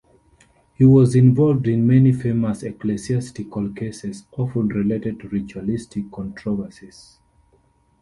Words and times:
He 0.73 0.83
was 0.83 1.13
involved 1.13 1.67
in 1.67 1.85
many 1.85 2.11
famous 2.11 2.63
ecclesiastical 2.63 3.69
cases, 3.69 4.25
often 4.35 4.69
related 4.69 5.19
to 5.19 5.29
ritualistic 5.29 6.09
controversies. 6.11 7.19